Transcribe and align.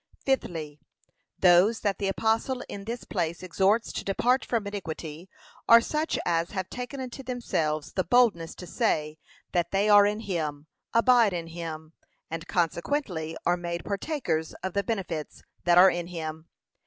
Fifthly, 0.25 0.79
Those 1.37 1.81
that 1.81 1.99
the 1.99 2.07
apostle 2.07 2.63
in 2.67 2.85
this 2.85 3.03
place 3.03 3.43
exhorts 3.43 3.93
to 3.93 4.03
depart 4.03 4.43
from 4.43 4.65
iniquity 4.65 5.29
are 5.69 5.79
such 5.79 6.17
as 6.25 6.49
have 6.49 6.71
taken 6.71 6.99
unto 6.99 7.21
themselves 7.21 7.93
the 7.93 8.03
boldness 8.03 8.55
to 8.55 8.65
say, 8.65 9.19
that 9.51 9.69
they 9.69 9.89
are 9.89 10.07
in 10.07 10.21
him, 10.21 10.65
abide 10.91 11.33
in 11.33 11.45
him, 11.49 11.93
and 12.31 12.47
consequently 12.47 13.37
are 13.45 13.57
made 13.57 13.85
partakers 13.85 14.55
of 14.63 14.73
the 14.73 14.81
benefits 14.83 15.43
that 15.65 15.77
are 15.77 15.91
in 15.91 16.07
him. 16.07 16.49